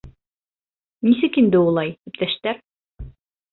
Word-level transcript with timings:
Нисек 1.09 1.37
инде 1.43 1.61
улай, 1.67 1.93
иптәштәр? 2.11 2.61